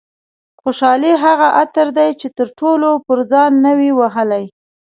[0.61, 2.69] خوشحالي هغه عطر دي چې تر څو
[3.07, 4.45] پر ځان نه وي وهلي.